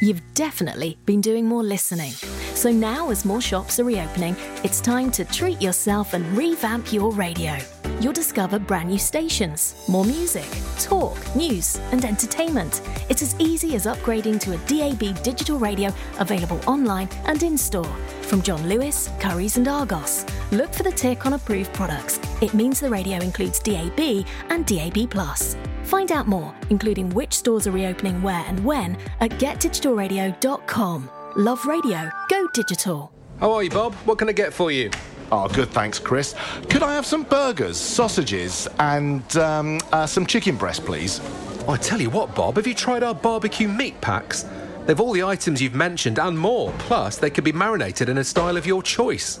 You've 0.00 0.22
definitely 0.34 0.98
been 1.06 1.20
doing 1.20 1.46
more 1.46 1.62
listening. 1.62 2.10
So 2.54 2.70
now, 2.70 3.10
as 3.10 3.24
more 3.24 3.40
shops 3.40 3.78
are 3.78 3.84
reopening, 3.84 4.36
it's 4.64 4.80
time 4.80 5.10
to 5.12 5.24
treat 5.24 5.62
yourself 5.62 6.14
and 6.14 6.24
revamp 6.36 6.92
your 6.92 7.12
radio. 7.12 7.56
You'll 8.00 8.12
discover 8.12 8.58
brand 8.58 8.88
new 8.88 8.98
stations, 8.98 9.84
more 9.88 10.04
music, 10.04 10.46
talk, 10.78 11.16
news, 11.36 11.78
and 11.92 12.04
entertainment. 12.04 12.82
It's 13.08 13.22
as 13.22 13.38
easy 13.38 13.76
as 13.76 13.86
upgrading 13.86 14.40
to 14.40 14.52
a 14.52 14.58
DAB 14.66 15.22
digital 15.22 15.58
radio 15.58 15.92
available 16.18 16.60
online 16.66 17.08
and 17.26 17.42
in 17.42 17.56
store. 17.56 17.84
From 18.22 18.42
John 18.42 18.68
Lewis, 18.68 19.10
Curry's, 19.20 19.56
and 19.56 19.68
Argos. 19.68 20.26
Look 20.50 20.72
for 20.72 20.82
the 20.82 20.92
tick 20.92 21.24
on 21.24 21.34
approved 21.34 21.72
products. 21.72 22.18
It 22.42 22.52
means 22.52 22.80
the 22.80 22.90
radio 22.90 23.18
includes 23.18 23.60
DAB 23.60 24.26
and 24.50 24.66
DAB. 24.66 25.73
Find 25.84 26.12
out 26.12 26.26
more, 26.26 26.54
including 26.70 27.10
which 27.10 27.32
stores 27.32 27.66
are 27.66 27.72
reopening 27.72 28.22
where 28.22 28.44
and 28.46 28.64
when, 28.64 28.96
at 29.20 29.30
getdigitalradio.com. 29.32 31.10
Love 31.36 31.64
radio, 31.66 32.10
go 32.28 32.48
digital. 32.54 33.12
How 33.40 33.52
are 33.52 33.62
you, 33.62 33.70
Bob? 33.70 33.94
What 34.06 34.18
can 34.18 34.28
I 34.28 34.32
get 34.32 34.52
for 34.52 34.70
you? 34.70 34.90
Oh, 35.32 35.48
good, 35.48 35.68
thanks, 35.70 35.98
Chris. 35.98 36.34
Could 36.70 36.82
I 36.82 36.94
have 36.94 37.04
some 37.04 37.24
burgers, 37.24 37.76
sausages, 37.76 38.68
and 38.78 39.36
um, 39.36 39.80
uh, 39.92 40.06
some 40.06 40.26
chicken 40.26 40.56
breast, 40.56 40.84
please? 40.84 41.20
Oh, 41.66 41.72
I 41.72 41.76
tell 41.76 42.00
you 42.00 42.10
what, 42.10 42.34
Bob, 42.34 42.56
have 42.56 42.66
you 42.66 42.74
tried 42.74 43.02
our 43.02 43.14
barbecue 43.14 43.68
meat 43.68 44.00
packs? 44.00 44.46
They've 44.86 45.00
all 45.00 45.12
the 45.12 45.24
items 45.24 45.60
you've 45.60 45.74
mentioned 45.74 46.18
and 46.18 46.38
more. 46.38 46.72
Plus, 46.78 47.16
they 47.16 47.30
can 47.30 47.42
be 47.42 47.52
marinated 47.52 48.08
in 48.08 48.18
a 48.18 48.24
style 48.24 48.56
of 48.56 48.66
your 48.66 48.82
choice. 48.82 49.40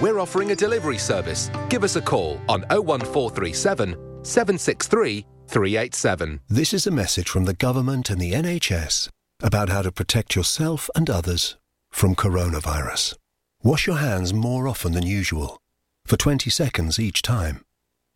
We're 0.00 0.18
offering 0.18 0.50
a 0.50 0.56
delivery 0.56 0.96
service. 0.96 1.50
Give 1.68 1.84
us 1.84 1.96
a 1.96 2.00
call 2.00 2.40
on 2.48 2.62
01437 2.70 4.24
763 4.24 5.26
387. 5.46 6.40
This 6.48 6.72
is 6.72 6.86
a 6.86 6.90
message 6.90 7.28
from 7.28 7.44
the 7.44 7.52
government 7.52 8.08
and 8.08 8.18
the 8.18 8.32
NHS 8.32 9.10
about 9.42 9.68
how 9.68 9.82
to 9.82 9.92
protect 9.92 10.34
yourself 10.34 10.88
and 10.94 11.10
others 11.10 11.58
from 11.90 12.14
coronavirus. 12.14 13.14
Wash 13.62 13.86
your 13.86 13.98
hands 13.98 14.32
more 14.32 14.68
often 14.68 14.92
than 14.92 15.04
usual, 15.04 15.58
for 16.06 16.16
20 16.16 16.48
seconds 16.48 16.98
each 16.98 17.20
time. 17.20 17.62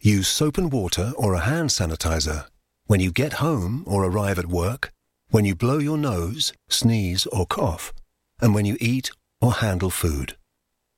Use 0.00 0.26
soap 0.26 0.56
and 0.56 0.72
water 0.72 1.12
or 1.18 1.34
a 1.34 1.40
hand 1.40 1.68
sanitizer 1.68 2.46
when 2.86 3.00
you 3.00 3.12
get 3.12 3.34
home 3.34 3.84
or 3.86 4.04
arrive 4.04 4.38
at 4.38 4.46
work, 4.46 4.90
when 5.28 5.44
you 5.44 5.54
blow 5.54 5.76
your 5.76 5.98
nose, 5.98 6.54
sneeze 6.70 7.26
or 7.26 7.44
cough, 7.44 7.92
and 8.40 8.54
when 8.54 8.64
you 8.64 8.78
eat 8.80 9.10
or 9.42 9.52
handle 9.52 9.90
food. 9.90 10.36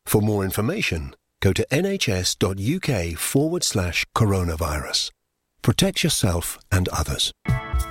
For 0.06 0.22
more 0.22 0.44
information, 0.44 1.14
go 1.42 1.52
to 1.52 1.66
nhs.uk 1.70 3.18
forward 3.18 3.64
slash 3.64 4.06
coronavirus. 4.16 5.10
Protect 5.62 6.04
yourself 6.04 6.58
and 6.70 6.88
others. 6.90 7.32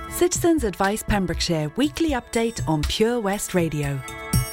Citizens 0.08 0.64
Advice 0.64 1.02
Pembrokeshire 1.02 1.70
weekly 1.76 2.10
update 2.12 2.66
on 2.66 2.82
Pure 2.84 3.20
West 3.20 3.52
Radio. 3.52 4.00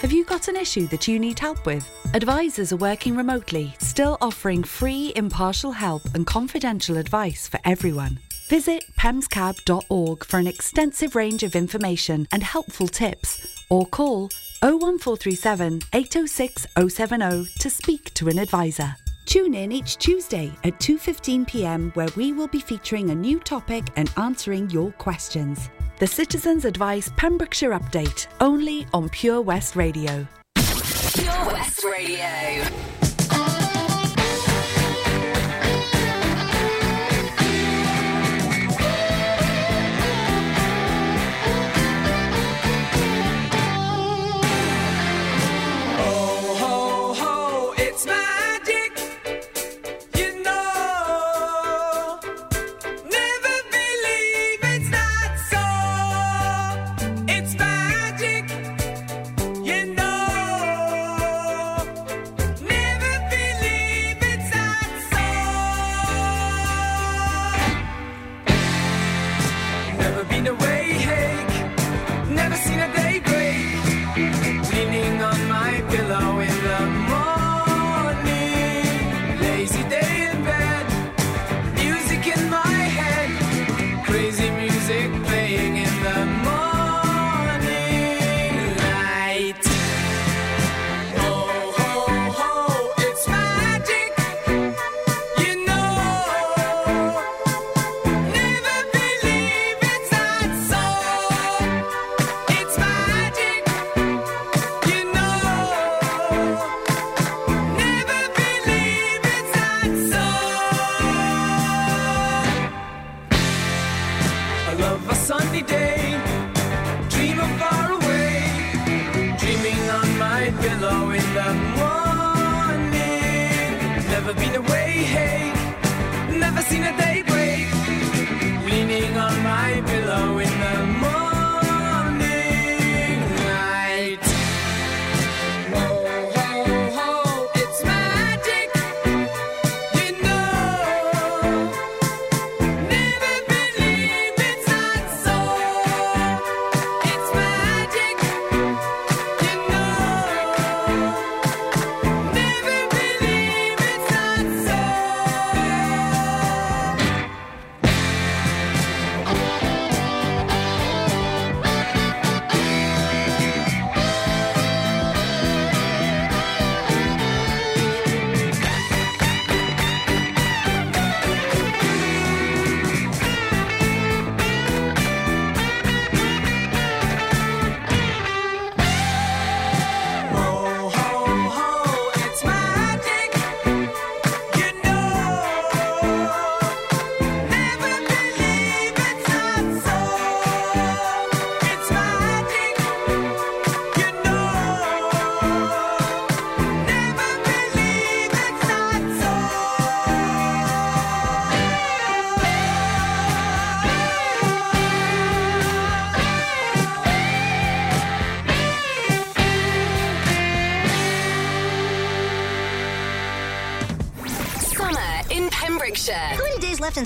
Have 0.02 0.12
you 0.12 0.26
got 0.26 0.50
an 0.50 0.58
issue 0.58 0.88
that 0.88 1.08
you 1.08 1.18
need 1.18 1.40
help 1.40 1.66
with? 1.66 1.88
Advisors 2.14 2.74
are 2.74 2.78
working 2.78 3.16
remotely, 3.16 3.74
still 3.80 4.18
offering 4.20 4.62
free, 4.62 5.14
impartial 5.16 5.72
help 5.72 6.04
and 6.14 6.28
confidential 6.28 6.98
advice 6.98 7.48
for 7.48 7.62
everyone. 7.64 8.20
Visit 8.50 8.84
pemscab.org 9.00 10.26
for 10.26 10.38
an 10.38 10.48
extensive 10.48 11.16
range 11.16 11.44
of 11.44 11.56
information 11.56 12.28
and 12.34 12.44
helpful 12.44 12.90
tips, 12.90 13.48
or 13.70 13.86
call 13.86 14.30
01437 14.64 15.82
806 15.92 16.68
070 16.88 17.50
to 17.60 17.70
speak 17.70 18.14
to 18.14 18.30
an 18.30 18.40
advisor. 18.40 18.96
Tune 19.26 19.54
in 19.56 19.74
each 19.74 19.98
Tuesday 19.98 20.52
at 20.64 20.80
2:15 20.80 21.46
p.m. 21.46 21.92
where 21.96 22.08
we 22.16 22.32
will 22.32 22.48
be 22.48 22.62
featuring 22.62 23.10
a 23.10 23.16
new 23.16 23.40
topic 23.40 23.84
and 23.98 24.10
answering 24.16 24.70
your 24.70 24.92
questions. 24.94 25.70
The 26.00 26.08
Citizens 26.08 26.64
Advice 26.66 27.12
Pembrokeshire 27.18 27.72
Update, 27.72 28.28
only 28.40 28.88
on 28.94 29.10
Pure 29.10 29.42
West 29.42 29.76
Radio. 29.76 30.26
Pure 30.56 31.46
West 31.46 31.84
Radio. 31.84 33.13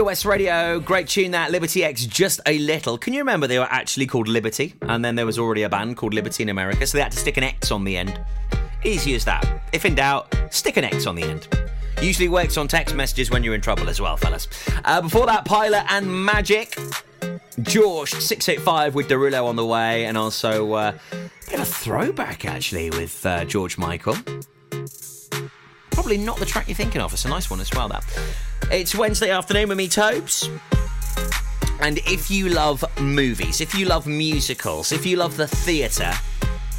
Pure 0.00 0.06
West 0.06 0.24
Radio, 0.24 0.80
great 0.80 1.08
tune 1.08 1.32
that. 1.32 1.50
Liberty 1.50 1.84
X, 1.84 2.06
just 2.06 2.40
a 2.46 2.58
little. 2.58 2.96
Can 2.96 3.12
you 3.12 3.18
remember 3.18 3.46
they 3.46 3.58
were 3.58 3.68
actually 3.68 4.06
called 4.06 4.28
Liberty? 4.28 4.72
And 4.80 5.04
then 5.04 5.14
there 5.14 5.26
was 5.26 5.38
already 5.38 5.62
a 5.64 5.68
band 5.68 5.98
called 5.98 6.14
Liberty 6.14 6.42
in 6.42 6.48
America, 6.48 6.86
so 6.86 6.96
they 6.96 7.02
had 7.02 7.12
to 7.12 7.18
stick 7.18 7.36
an 7.36 7.42
X 7.42 7.70
on 7.70 7.84
the 7.84 7.98
end. 7.98 8.18
Easy 8.82 9.14
as 9.14 9.26
that. 9.26 9.46
If 9.74 9.84
in 9.84 9.94
doubt, 9.94 10.34
stick 10.48 10.78
an 10.78 10.84
X 10.84 11.06
on 11.06 11.16
the 11.16 11.22
end. 11.24 11.48
Usually 12.00 12.30
works 12.30 12.56
on 12.56 12.66
text 12.66 12.94
messages 12.94 13.30
when 13.30 13.44
you're 13.44 13.54
in 13.54 13.60
trouble 13.60 13.90
as 13.90 14.00
well, 14.00 14.16
fellas. 14.16 14.48
Uh, 14.86 15.02
before 15.02 15.26
that, 15.26 15.44
Pilot 15.44 15.84
and 15.90 16.24
Magic. 16.24 16.70
Jawsh 17.60 18.18
685 18.22 18.94
with 18.94 19.06
Derulo 19.06 19.44
on 19.44 19.56
the 19.56 19.66
way, 19.66 20.06
and 20.06 20.16
also 20.16 20.72
uh, 20.72 20.92
a 21.12 21.30
bit 21.44 21.54
of 21.56 21.60
a 21.60 21.64
throwback 21.66 22.46
actually 22.46 22.88
with 22.88 23.26
uh, 23.26 23.44
George 23.44 23.76
Michael. 23.76 24.16
Probably 26.00 26.16
not 26.16 26.38
the 26.38 26.46
track 26.46 26.66
you're 26.66 26.74
thinking 26.74 27.02
of. 27.02 27.12
It's 27.12 27.26
a 27.26 27.28
nice 27.28 27.50
one 27.50 27.60
as 27.60 27.70
well, 27.74 27.86
that. 27.88 28.02
It's 28.70 28.94
Wednesday 28.94 29.28
afternoon 29.28 29.68
with 29.68 29.76
me, 29.76 29.86
Tobes. 29.86 30.48
And 31.78 31.98
if 32.06 32.30
you 32.30 32.48
love 32.48 32.82
movies, 32.98 33.60
if 33.60 33.74
you 33.74 33.84
love 33.84 34.06
musicals, 34.06 34.92
if 34.92 35.04
you 35.04 35.18
love 35.18 35.36
the 35.36 35.46
theatre, 35.46 36.14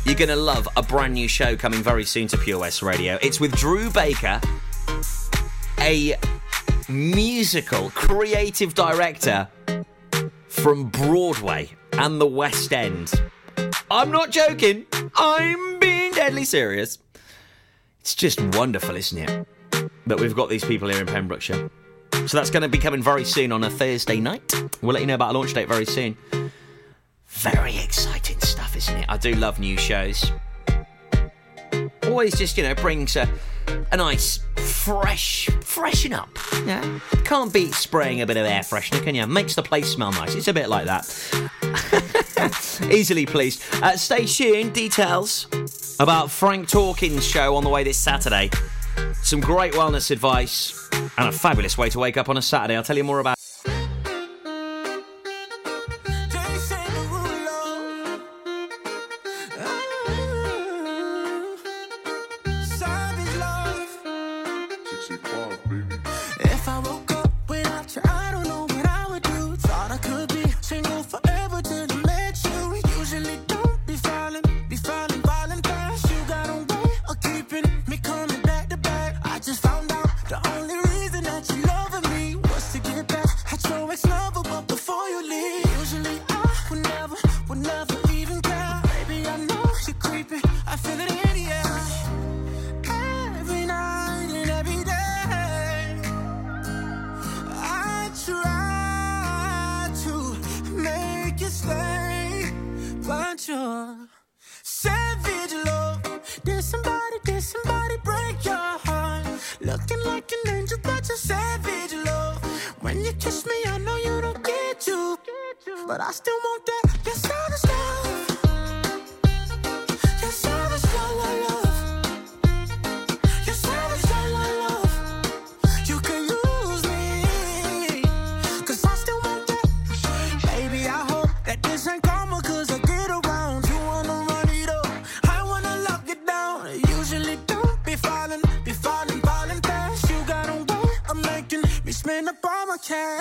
you're 0.05 0.15
going 0.15 0.29
to 0.29 0.35
love 0.35 0.67
a 0.75 0.81
brand 0.81 1.13
new 1.13 1.27
show 1.27 1.55
coming 1.55 1.83
very 1.83 2.03
soon 2.03 2.25
to 2.29 2.37
Pure 2.39 2.61
West 2.61 2.81
Radio. 2.81 3.19
It's 3.21 3.39
with 3.39 3.55
Drew 3.55 3.91
Baker, 3.91 4.41
a 5.79 6.15
musical 6.89 7.91
creative 7.91 8.73
director 8.73 9.47
from 10.47 10.85
Broadway 10.89 11.69
and 11.93 12.19
the 12.19 12.25
West 12.25 12.73
End. 12.73 13.13
I'm 13.91 14.09
not 14.09 14.31
joking, 14.31 14.87
I'm 15.15 15.77
being 15.77 16.11
deadly 16.11 16.43
serious. 16.43 16.97
It's 18.01 18.15
just 18.15 18.41
wonderful, 18.55 18.95
isn't 18.95 19.17
it? 19.17 19.47
That 20.07 20.19
we've 20.19 20.35
got 20.35 20.49
these 20.49 20.65
people 20.65 20.89
here 20.89 20.99
in 20.99 21.05
Pembrokeshire. 21.05 21.69
So 22.25 22.37
that's 22.37 22.49
going 22.49 22.63
to 22.63 22.69
be 22.69 22.79
coming 22.79 23.01
very 23.01 23.23
soon 23.23 23.51
on 23.51 23.63
a 23.63 23.69
Thursday 23.69 24.19
night. 24.19 24.53
We'll 24.81 24.93
let 24.93 25.01
you 25.01 25.07
know 25.07 25.15
about 25.15 25.35
a 25.35 25.37
launch 25.37 25.53
date 25.53 25.67
very 25.67 25.85
soon. 25.85 26.17
Very 27.27 27.77
exciting 27.77 28.39
stuff, 28.41 28.75
isn't 28.75 28.97
it? 28.97 29.05
I 29.07 29.17
do 29.17 29.33
love 29.35 29.59
new 29.59 29.77
shows. 29.77 30.31
Always 32.03 32.35
just, 32.35 32.57
you 32.57 32.63
know, 32.63 32.73
brings 32.73 33.15
a, 33.15 33.29
a 33.91 33.97
nice 33.97 34.39
fresh, 34.57 35.47
freshen 35.63 36.13
up. 36.13 36.29
Yeah. 36.65 36.99
Can't 37.23 37.53
beat 37.53 37.75
spraying 37.75 38.21
a 38.21 38.25
bit 38.25 38.37
of 38.37 38.47
air 38.47 38.61
freshener, 38.61 39.03
can 39.03 39.13
you? 39.13 39.27
Makes 39.27 39.53
the 39.53 39.63
place 39.63 39.91
smell 39.91 40.11
nice. 40.11 40.33
It's 40.33 40.47
a 40.47 40.53
bit 40.53 40.69
like 40.69 40.85
that. 40.85 41.05
Easily 42.91 43.27
pleased. 43.27 43.61
Uh, 43.75 43.95
stay 43.95 44.25
tuned. 44.25 44.73
Details 44.73 45.45
about 46.01 46.31
Frank 46.31 46.67
Talkins' 46.67 47.23
show 47.23 47.55
on 47.55 47.63
the 47.63 47.69
way 47.69 47.83
this 47.83 47.97
Saturday. 47.97 48.49
Some 49.21 49.39
great 49.39 49.73
wellness 49.73 50.09
advice 50.09 50.89
and 50.91 51.29
a 51.29 51.31
fabulous 51.31 51.77
way 51.77 51.89
to 51.89 51.99
wake 51.99 52.17
up 52.17 52.27
on 52.27 52.37
a 52.37 52.41
Saturday. 52.41 52.75
I'll 52.75 52.83
tell 52.83 52.97
you 52.97 53.03
more 53.03 53.19
about 53.19 53.37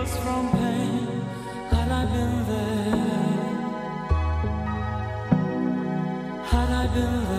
us 0.00 0.16
from 0.22 0.50
pain. 0.52 1.06
Had 1.70 1.90
I 1.90 2.04
been 2.12 2.46
there, 2.50 2.90
had 6.50 6.70
I 6.70 6.86
been 6.94 7.24
there. 7.24 7.29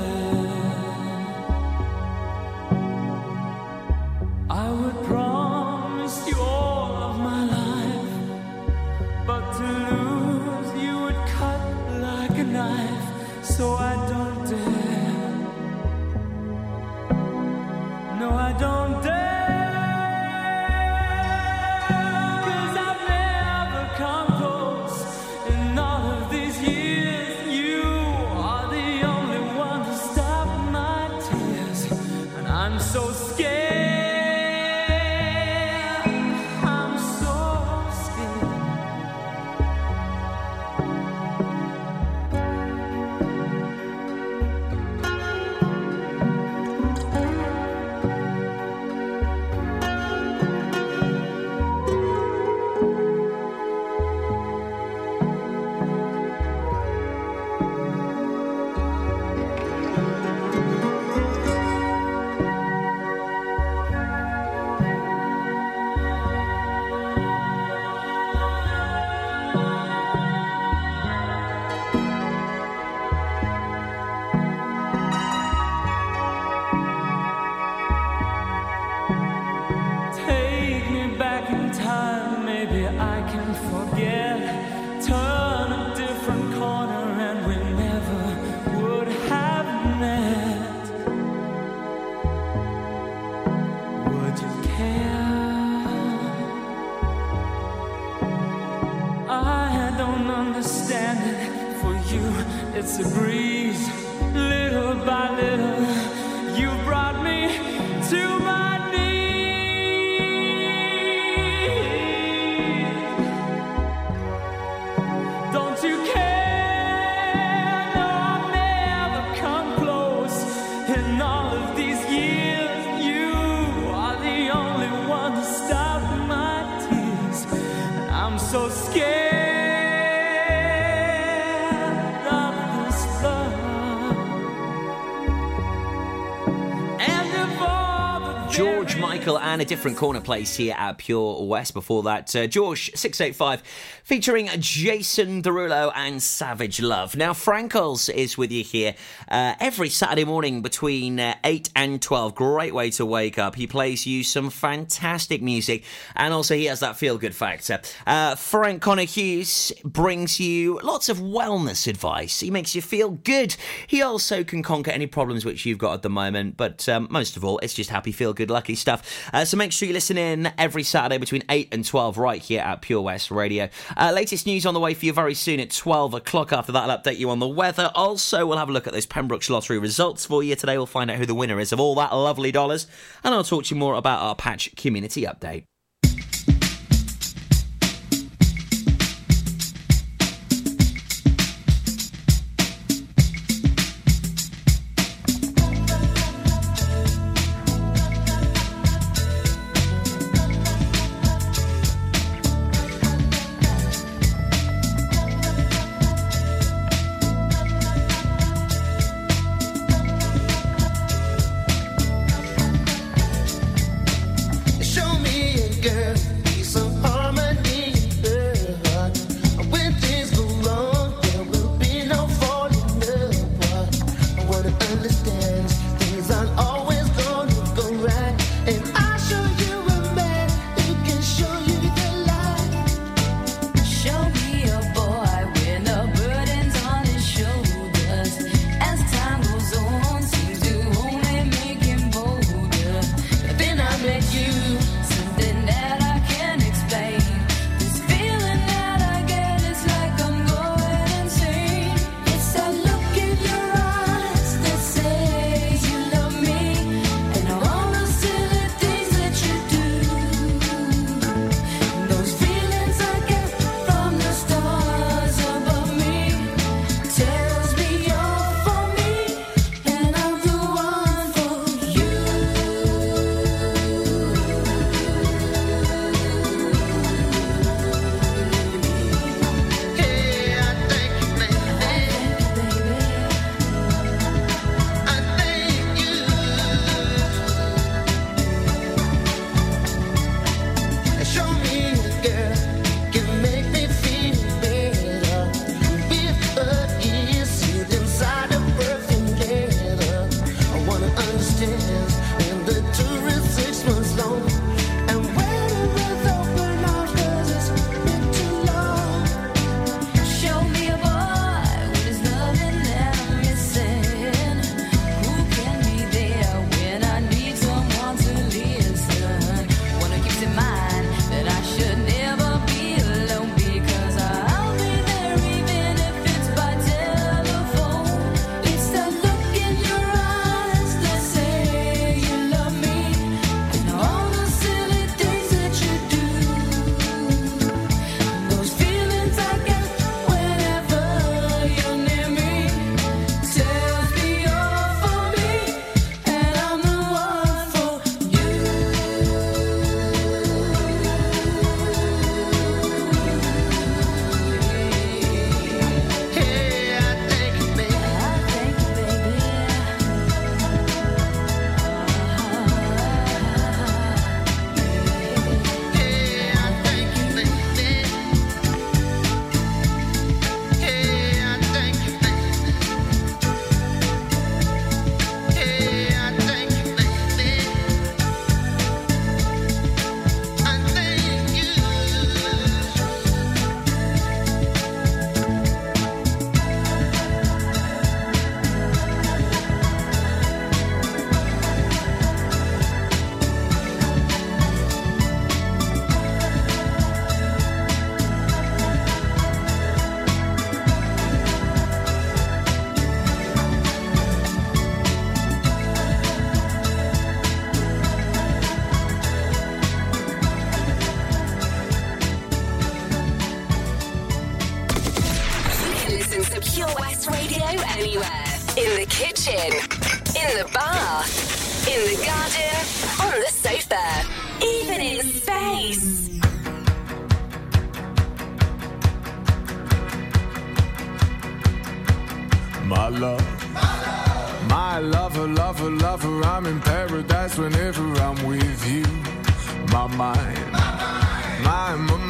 And 139.52 139.62
a 139.62 139.66
different 139.66 139.97
corner 139.97 140.22
place 140.22 140.56
here 140.56 140.74
at 140.78 140.97
Pure 140.97 141.43
West. 141.43 141.74
Before 141.74 142.04
that, 142.04 142.34
uh, 142.34 142.47
Jawsh 142.47 142.97
685 142.97 143.62
featuring 144.06 144.49
Jason 144.60 145.43
Derulo 145.43 145.91
and 145.93 146.24
Savage 146.24 146.80
Love. 146.82 147.18
Now, 147.18 147.34
Frankles 147.34 148.08
is 148.08 148.38
with 148.38 148.49
you 148.49 148.64
here 148.64 148.95
uh, 149.28 149.56
every 149.60 149.89
Saturday 149.89 150.24
morning 150.24 150.62
between 150.62 151.20
uh, 151.20 151.36
8 151.43 151.70
and 151.76 152.02
12. 152.02 152.34
Great 152.34 152.74
way 152.74 152.91
to 152.91 153.06
wake 153.06 153.38
up. 153.38 153.56
He 153.56 153.68
plays 153.68 154.08
you 154.08 154.24
some 154.24 154.49
fantastic 154.49 155.41
music 155.41 155.84
and 156.16 156.34
also 156.34 156.56
he 156.56 156.66
has 156.66 156.80
that 156.80 156.95
feel 156.95 157.18
good 157.18 157.36
factor. 157.36 157.82
Uh, 158.08 158.36
Frank 158.36 158.82
Connor 158.82 159.04
Hughes 159.04 159.74
brings 159.84 160.39
you 160.39 160.80
lots 160.82 161.10
of 161.10 161.18
wellness 161.18 161.88
advice. 161.88 162.39
He 162.39 162.52
makes 162.52 162.74
you 162.74 162.82
feel 162.82 163.10
good. 163.10 163.58
He 163.86 164.02
also 164.02 164.45
can 164.45 164.64
conquer 164.64 164.91
any 164.91 165.08
problems 165.08 165.43
which 165.43 165.66
you've 165.66 165.78
got 165.78 165.95
at 165.95 166.04
the 166.04 166.10
moment, 166.10 166.56
but 166.56 166.88
um, 166.88 167.08
most 167.12 167.36
of 167.36 167.43
all, 167.43 167.60
it's 167.60 167.74
just 167.74 167.89
happy, 167.89 168.14
feel 168.14 168.34
good, 168.34 168.49
lucky 168.49 168.76
stuff. 168.76 169.04
Uh, 169.42 169.46
so 169.46 169.58
make 169.58 169.72
sure 169.72 169.88
you 169.88 169.94
listen 169.94 170.20
in 170.20 170.54
every 170.60 170.84
Saturday 170.84 171.18
between 171.18 171.42
8 171.50 171.70
and 171.72 171.84
12 171.84 172.20
right 172.20 172.39
here 172.39 172.62
at 172.62 172.84
Pure 172.84 173.02
West 173.02 173.32
Radio. 173.32 173.70
Uh, 173.98 174.12
latest 174.14 174.46
news 174.46 174.68
on 174.68 174.76
the 174.76 174.80
way 174.80 174.94
for 174.94 175.08
you 175.08 175.14
very 175.14 175.34
soon 175.34 175.60
at 175.60 175.72
12 175.72 176.14
o'clock. 176.14 176.54
After 176.54 176.72
that, 176.74 176.88
I'll 176.88 176.96
update 177.00 177.18
you 177.18 177.32
on 177.32 177.39
the 177.39 177.48
weather. 177.48 177.89
Also, 177.96 178.46
we'll 178.46 178.60
have 178.60 178.70
a 178.70 178.72
look 178.72 178.86
at 178.86 178.94
those 178.94 179.08
Pembrokeshire 179.08 179.56
Lottery 179.56 179.80
results 179.80 180.28
for 180.28 180.44
you. 180.44 180.56
Today, 180.56 180.78
we'll 180.78 180.86
find 180.86 181.10
out 181.10 181.18
who 181.18 181.26
the 181.26 181.34
winner 181.34 181.60
is 181.60 181.72
of 181.72 181.80
all 181.80 181.96
that 181.96 182.14
lovely 182.14 182.52
dollars, 182.52 182.86
and 183.24 183.34
I'll 183.34 183.44
talk 183.44 183.64
to 183.64 183.74
you 183.74 183.80
more 183.80 183.96
about 183.96 184.22
our 184.22 184.36
patch 184.36 184.76
community 184.76 185.24
update. 185.24 185.64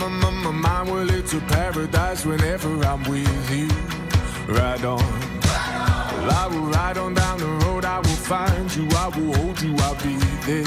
my, 0.02 0.10
my, 0.10 0.32
my 0.32 0.52
mind, 0.52 0.90
well, 0.90 1.10
it's 1.10 1.34
a 1.34 1.40
paradise 1.42 2.26
whenever 2.26 2.70
I'm 2.86 3.04
with 3.04 3.52
you. 3.52 3.68
Ride 4.54 4.84
on. 4.84 5.04
Well, 6.22 6.32
I 6.32 6.48
will 6.52 6.68
ride 6.72 6.98
on 6.98 7.14
down 7.14 7.38
the 7.40 7.48
road, 7.66 7.86
I 7.86 7.98
will 7.98 8.22
find 8.32 8.76
you, 8.76 8.88
I 8.92 9.08
will 9.10 9.34
hold 9.36 9.62
you, 9.62 9.76
I'll 9.78 9.96
be 9.96 10.16
there. 10.48 10.64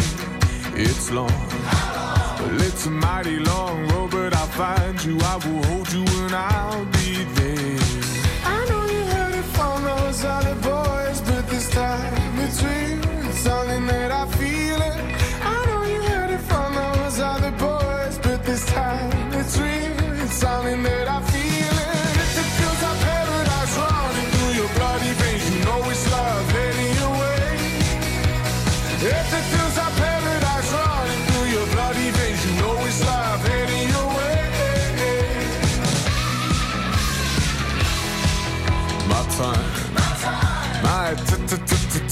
It's 0.76 1.11
long. 1.11 1.32
Well, 2.41 2.61
it's 2.62 2.87
a 2.87 2.91
mighty 2.91 3.39
long 3.39 3.89
road, 3.89 4.11
but 4.11 4.35
I'll 4.35 4.47
find 4.47 5.05
you, 5.05 5.18
I 5.20 5.37
will 5.45 5.62
hold 5.64 5.93
you, 5.93 6.05
and 6.22 6.35
I'll 6.35 6.85
be 6.87 7.24
there. 7.39 7.78
I 8.45 8.66
know 8.68 8.85
you 8.87 9.05
heard 9.14 9.35
it 9.35 9.49
from 9.57 9.82
those 9.85 10.24
other 10.24 10.55
boys, 10.57 11.20
but 11.22 11.49
this 11.49 11.70
time 11.70 12.37
between. 12.37 13.03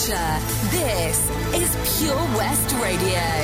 culture. 0.00 0.40
This 0.70 1.30
is 1.54 1.98
Pure 1.98 2.16
West 2.36 2.74
Radio. 2.82 3.39